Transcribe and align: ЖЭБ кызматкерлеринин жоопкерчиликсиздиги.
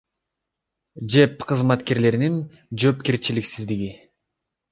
ЖЭБ 1.15 1.43
кызматкерлеринин 1.51 2.35
жоопкерчиликсиздиги. 2.85 3.91